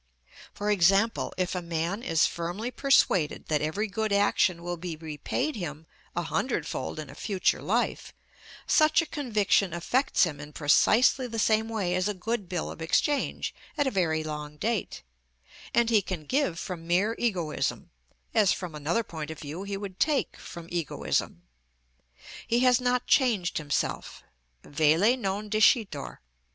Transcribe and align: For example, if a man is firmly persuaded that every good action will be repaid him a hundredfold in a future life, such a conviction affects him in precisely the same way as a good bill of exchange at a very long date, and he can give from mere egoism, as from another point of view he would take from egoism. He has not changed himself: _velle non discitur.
For 0.55 0.71
example, 0.71 1.31
if 1.37 1.53
a 1.53 1.61
man 1.61 2.01
is 2.01 2.25
firmly 2.25 2.71
persuaded 2.71 3.49
that 3.49 3.61
every 3.61 3.85
good 3.85 4.11
action 4.11 4.63
will 4.63 4.75
be 4.75 4.95
repaid 4.95 5.55
him 5.55 5.85
a 6.15 6.23
hundredfold 6.23 6.97
in 6.97 7.07
a 7.07 7.13
future 7.13 7.61
life, 7.61 8.11
such 8.65 9.03
a 9.03 9.05
conviction 9.05 9.73
affects 9.75 10.23
him 10.23 10.39
in 10.39 10.53
precisely 10.53 11.27
the 11.27 11.37
same 11.37 11.69
way 11.69 11.93
as 11.93 12.07
a 12.07 12.15
good 12.15 12.49
bill 12.49 12.71
of 12.71 12.81
exchange 12.81 13.53
at 13.77 13.85
a 13.85 13.91
very 13.91 14.23
long 14.23 14.57
date, 14.57 15.03
and 15.71 15.91
he 15.91 16.01
can 16.01 16.25
give 16.25 16.57
from 16.57 16.87
mere 16.87 17.15
egoism, 17.19 17.91
as 18.33 18.51
from 18.51 18.73
another 18.73 19.03
point 19.03 19.29
of 19.29 19.37
view 19.37 19.61
he 19.61 19.77
would 19.77 19.99
take 19.99 20.35
from 20.35 20.65
egoism. 20.71 21.43
He 22.47 22.61
has 22.61 22.81
not 22.81 23.05
changed 23.05 23.59
himself: 23.59 24.23
_velle 24.63 25.19
non 25.19 25.47
discitur. 25.47 26.17